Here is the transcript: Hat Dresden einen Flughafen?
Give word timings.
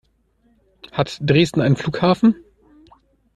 Hat 0.93 1.19
Dresden 1.21 1.61
einen 1.61 1.75
Flughafen? 1.75 2.33